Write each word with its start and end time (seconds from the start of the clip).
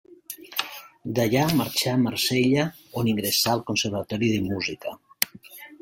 D'allà 1.19 1.43
marxà 1.59 1.93
a 1.97 2.01
Marsella, 2.07 2.65
on 3.03 3.13
ingressà 3.15 3.55
al 3.55 3.65
Conservatori 3.71 4.35
de 4.35 4.45
Música. 4.51 5.01